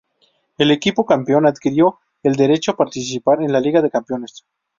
[0.57, 4.43] El equipo campeón adquirió el derecho a participar en la Liga de Campeones.